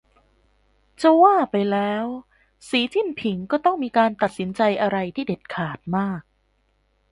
[1.01, 2.05] จะว่าไปแล้ว
[2.69, 6.21] สี จิ้นผิง ก็ต้องมีการตัดสินใจอะไรที่เด็ดขาดมาก